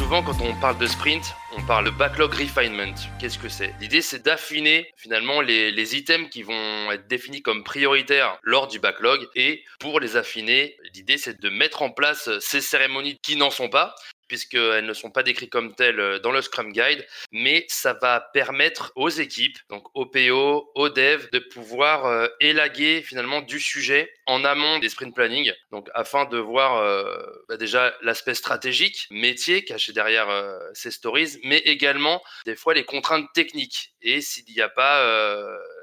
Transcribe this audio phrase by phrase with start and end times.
[0.00, 2.94] Souvent, quand on parle de sprint, on parle backlog refinement.
[3.18, 3.74] Qu'est-ce que c'est?
[3.82, 8.78] L'idée, c'est d'affiner finalement les, les, items qui vont être définis comme prioritaires lors du
[8.78, 9.28] backlog.
[9.34, 13.68] Et pour les affiner, l'idée, c'est de mettre en place ces cérémonies qui n'en sont
[13.68, 13.94] pas
[14.30, 18.20] puisqu'elles ne sont pas décrites comme telles euh, dans le Scrum Guide, mais ça va
[18.32, 24.08] permettre aux équipes, donc aux PO, aux devs, de pouvoir euh, élaguer finalement du sujet
[24.26, 27.02] en amont des sprint planning, donc afin de voir euh,
[27.48, 30.28] bah déjà l'aspect stratégique, métier caché derrière
[30.74, 33.94] ces stories, mais également des fois les contraintes techniques.
[34.00, 35.04] Et s'il n'y a pas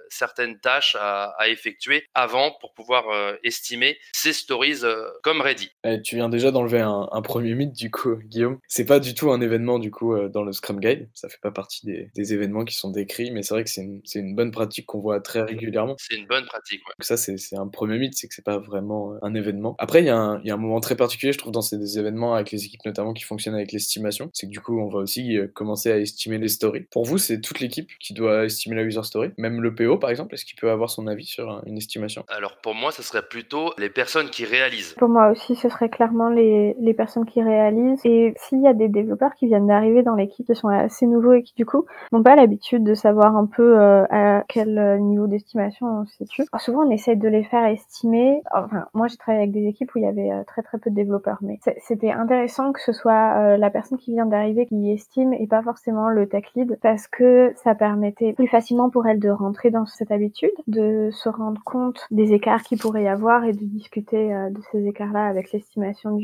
[0.10, 5.70] certaines tâches à, effectuer avant pour pouvoir euh, estimer ces stories euh, comme ready.
[5.86, 8.60] Eh, tu viens déjà d'enlever un, premier mythe du coup, Guillaume.
[8.68, 11.10] C'est pas du tout un événement du coup euh, dans le Scrum Guide.
[11.14, 13.82] Ça fait pas partie des, événements qui sont décrits, mais c'est vrai que c'est
[14.16, 15.96] une, bonne pratique qu'on voit très régulièrement.
[15.98, 16.82] C'est une bonne pratique.
[16.86, 16.94] Ouais.
[17.00, 19.76] Donc ça c'est un premier mythe, c'est que c'est pas vraiment un événement.
[19.80, 22.66] Après il y, a un moment très particulier, je trouve, dans ces événements avec les
[22.66, 25.98] équipes notamment qui fonctionnent avec l'estimation, c'est que du coup on va aussi commencer à
[25.98, 26.86] estimer les stories.
[26.92, 30.10] Pour vous, c'est toute l'équipe qui doit estimer la user story, même le PO par
[30.10, 32.24] exemple Est-ce qu'il peut avoir son avis sur une estimation?
[32.30, 34.94] Alors pour moi, ce serait plutôt les personnes qui réalisent.
[34.98, 38.02] Pour moi aussi, ce serait clairement les, les personnes qui réalisent.
[38.06, 41.34] Et s'il y a des développeurs qui viennent d'arriver dans l'équipe, qui sont assez nouveaux
[41.34, 45.28] et qui du coup n'ont pas l'habitude de savoir un peu euh, à quel niveau
[45.28, 48.42] d'estimation on se situe, Alors, souvent on essaie de les faire estimer.
[48.54, 50.90] Enfin, moi j'ai travaillé avec des équipes où il y avait euh, très très peu
[50.90, 54.92] de développeurs, mais c'était intéressant que ce soit euh, la personne qui vient d'arriver qui
[54.92, 59.20] estime et pas forcément le tech lead parce que ça permettait plus facilement pour elle
[59.20, 63.44] de rentrer dans cette habitude de se rendre compte des écarts qu'il pourrait y avoir
[63.44, 66.18] et de discuter euh, de ces écarts-là avec l'estimation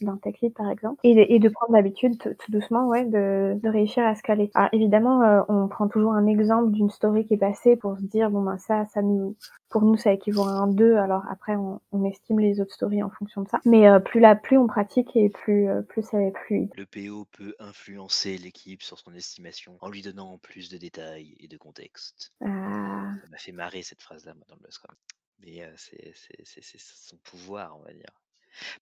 [0.00, 4.50] d'un tech par exemple et, de prendre l'habitude tout doucement ouais de, réussir à scaler.
[4.54, 8.04] Alors évidemment euh, on prend toujours un exemple d'une story qui est passée pour se
[8.04, 9.36] dire bon ben ça ça nous
[9.74, 10.98] pour nous, ça équivaut à un 2.
[10.98, 13.58] Alors après, on, estime les autres stories en fonction de ça.
[13.64, 16.70] Mais euh, plus la plus on pratique et plus plus ça va être fluide.
[16.76, 21.48] Le PO peut influencer l'équipe sur son estimation en lui donnant plus de détails et
[21.48, 22.32] de contexte.
[22.40, 23.14] Ah.
[23.20, 24.94] Ça m'a fait marrer cette phrase-là dans le Scrum.
[25.40, 28.12] Mais c'est son pouvoir, on va dire.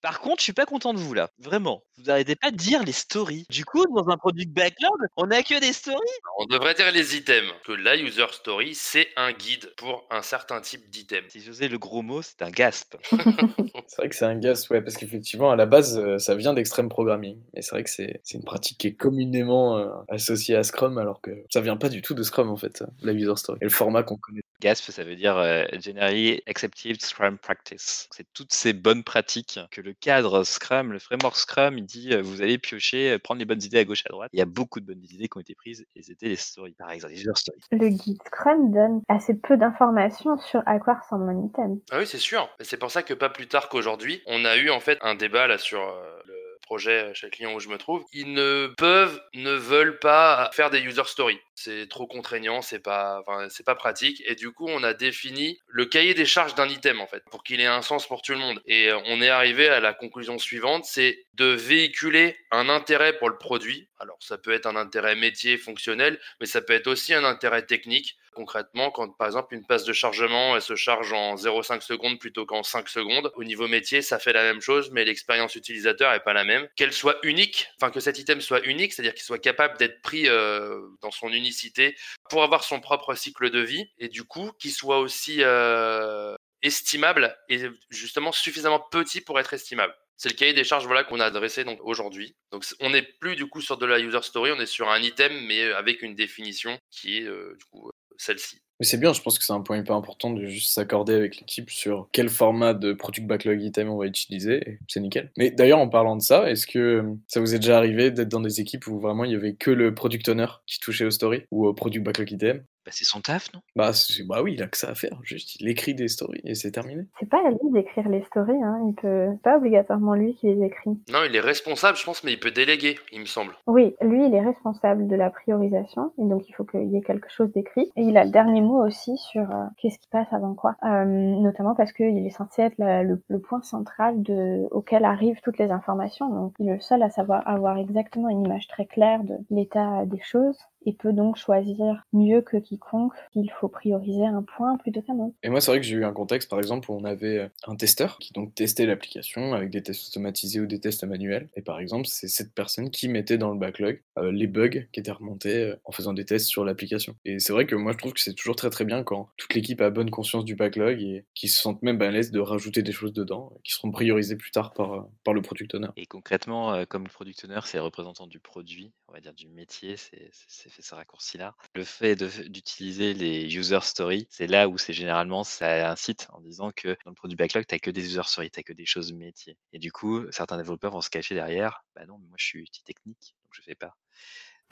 [0.01, 1.83] Par contre, je suis pas content de vous là, vraiment.
[1.97, 3.45] Vous n'arrêtez pas de dire les stories.
[3.49, 5.97] Du coup, dans un produit backlog, on a que des stories.
[6.39, 7.51] On devrait dire les items.
[7.65, 11.23] Que la user story, c'est un guide pour un certain type d'item.
[11.29, 12.95] Si j'osais le gros mot, c'est un gasp.
[13.11, 16.53] c'est vrai que c'est un gasp, ouais, parce qu'effectivement, à la base, euh, ça vient
[16.53, 17.37] d'extreme programming.
[17.53, 21.21] Et c'est vrai que c'est une pratique qui est communément euh, associée à Scrum, alors
[21.21, 23.59] que ça vient pas du tout de Scrum en fait, la user story.
[23.61, 24.41] Et le format qu'on connaît.
[24.61, 28.07] GASP, ça veut dire euh, Generally Accepted Scrum Practice.
[28.11, 32.21] C'est toutes ces bonnes pratiques que le cadre Scrum, le framework Scrum, il dit euh,
[32.21, 34.29] vous allez piocher, euh, prendre les bonnes idées à gauche à droite.
[34.33, 36.75] Il y a beaucoup de bonnes idées qui ont été prises et c'était les stories,
[36.77, 37.59] par exemple, les stories.
[37.71, 41.79] Le guide Scrum donne assez peu d'informations sur à quoi ressemble un item.
[41.91, 42.49] Ah oui, c'est sûr.
[42.59, 45.47] C'est pour ça que pas plus tard qu'aujourd'hui, on a eu en fait un débat
[45.47, 45.79] là sur
[46.25, 46.32] le
[46.73, 50.71] projet chez le client où je me trouve, ils ne peuvent, ne veulent pas faire
[50.71, 51.39] des user stories.
[51.53, 54.23] C'est trop contraignant, c'est pas, enfin, c'est pas pratique.
[54.25, 57.43] Et du coup, on a défini le cahier des charges d'un item en fait, pour
[57.43, 58.59] qu'il ait un sens pour tout le monde.
[58.65, 63.37] Et on est arrivé à la conclusion suivante, c'est de véhiculer un intérêt pour le
[63.37, 63.87] produit.
[63.99, 67.67] Alors, ça peut être un intérêt métier, fonctionnel, mais ça peut être aussi un intérêt
[67.67, 68.17] technique.
[68.35, 72.45] Concrètement, quand par exemple une passe de chargement elle se charge en 0,5 secondes plutôt
[72.45, 76.21] qu'en 5 secondes, au niveau métier, ça fait la même chose, mais l'expérience utilisateur est
[76.21, 76.67] pas la même.
[76.75, 80.27] Qu'elle soit unique, enfin que cet item soit unique, c'est-à-dire qu'il soit capable d'être pris
[80.27, 81.95] euh, dans son unicité
[82.29, 87.37] pour avoir son propre cycle de vie, et du coup qu'il soit aussi euh, estimable
[87.49, 89.95] et justement suffisamment petit pour être estimable.
[90.15, 92.35] C'est le cahier des charges voilà qu'on a adressé donc aujourd'hui.
[92.51, 95.01] Donc on n'est plus du coup sur de la user story, on est sur un
[95.01, 98.61] item mais euh, avec une définition qui est du coup celle-ci.
[98.83, 101.39] Mais c'est bien, je pense que c'est un point hyper important de juste s'accorder avec
[101.39, 105.31] l'équipe sur quel format de product backlog item on va utiliser, c'est nickel.
[105.37, 108.41] Mais d'ailleurs, en parlant de ça, est-ce que ça vous est déjà arrivé d'être dans
[108.41, 111.43] des équipes où vraiment il y avait que le product owner qui touchait au story
[111.49, 112.65] ou au product backlog item?
[112.85, 113.61] Bah, c'est son taf, non?
[113.77, 113.91] Bah,
[114.27, 115.17] bah oui, il a que ça à faire.
[115.23, 117.03] Juste, il écrit des stories et c'est terminé.
[117.17, 118.79] C'est pas à lui d'écrire les stories, hein.
[118.89, 120.91] Il peut pas obligatoirement lui qui les écrit.
[121.09, 123.53] Non, il est responsable, je pense, mais il peut déléguer, il me semble.
[123.67, 127.01] Oui, lui, il est responsable de la priorisation et donc il faut qu'il y ait
[127.01, 127.89] quelque chose d'écrit.
[127.95, 131.05] Et il a le dernier mot aussi sur euh, qu'est-ce qui passe avant quoi, euh,
[131.05, 134.23] notamment parce qu'il est censé être le, point central
[134.71, 136.29] auquel arrivent toutes les informations.
[136.29, 140.05] Donc il est le seul à savoir avoir exactement une image très claire de l'état
[140.05, 145.01] des choses et peut donc choisir mieux que quiconque s'il faut prioriser un point plutôt
[145.01, 145.35] qu'un autre.
[145.43, 147.47] Et moi, c'est vrai que j'ai eu un contexte, par exemple, où on avait euh,
[147.67, 151.49] un testeur qui donc testait l'application avec des tests automatisés ou des tests manuels.
[151.55, 154.99] Et par exemple, c'est cette personne qui mettait dans le backlog euh, les bugs qui
[154.99, 157.15] étaient remontés euh, en faisant des tests sur l'application.
[157.25, 159.53] Et c'est vrai que moi, je trouve que c'est toujours très très bien quand toute
[159.53, 162.81] l'équipe a bonne conscience du backlog et qui se sentent même à l'aise de rajouter
[162.81, 165.89] des choses dedans, qui seront priorisées plus tard par, par le product owner.
[165.97, 169.95] Et concrètement, comme le product owner, c'est représentant du produit, on va dire du métier,
[169.97, 170.31] c'est
[170.73, 171.55] fait ce raccourci-là.
[171.75, 172.15] Le fait
[172.49, 177.11] d'utiliser les user stories, c'est là où c'est généralement, ça incite en disant que dans
[177.11, 179.57] le produit backlog, tu que des user stories, tu que des choses métiers.
[179.73, 182.67] Et du coup, certains développeurs vont se cacher derrière, bah non, mais moi je suis
[182.85, 183.95] technique, donc je fais pas.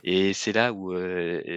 [0.03, 0.95] Et c'est là où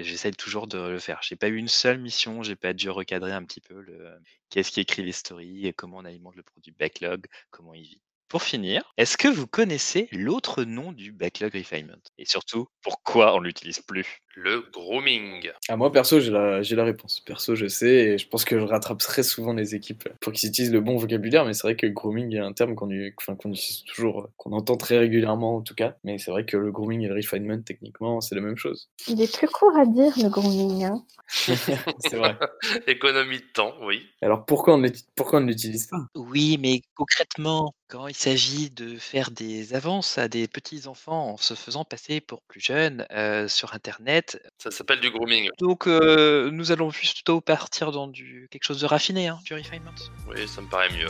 [0.02, 1.20] j'essaie toujours de le faire.
[1.22, 4.18] J'ai pas eu une seule mission, j'ai pas dû recadrer un petit peu le
[4.50, 8.02] qu'est-ce qui écrit les stories, et comment on alimente le produit backlog, comment il vit?
[8.28, 11.96] Pour finir, est-ce que vous connaissez l'autre nom du backlog refinement?
[12.18, 14.23] Et surtout, pourquoi on l'utilise plus?
[14.36, 15.50] Le grooming.
[15.68, 17.20] Ah, moi, perso, j'ai la, j'ai la réponse.
[17.20, 20.48] Perso, je sais, et je pense que je rattrape très souvent les équipes pour qu'ils
[20.48, 22.88] utilisent le bon vocabulaire, mais c'est vrai que grooming est un terme qu'on,
[23.20, 26.56] enfin, qu'on utilise toujours, qu'on entend très régulièrement en tout cas, mais c'est vrai que
[26.56, 28.88] le grooming et le refinement, techniquement, c'est la même chose.
[29.06, 30.84] Il est plus court à dire, le grooming.
[30.84, 31.04] Hein.
[31.28, 32.36] c'est vrai.
[32.86, 34.02] Économie de temps, oui.
[34.20, 34.82] Alors pourquoi on,
[35.14, 36.06] pourquoi on ne l'utilise pas?
[36.16, 41.36] Oui, mais concrètement, quand il s'agit de faire des avances à des petits enfants en
[41.36, 44.23] se faisant passer pour plus jeunes euh, sur Internet.
[44.58, 45.50] Ça s'appelle du grooming.
[45.58, 49.92] Donc euh, nous allons plutôt partir dans du quelque chose de raffiné, hein, du refinement.
[50.28, 51.08] Oui, ça me paraît mieux.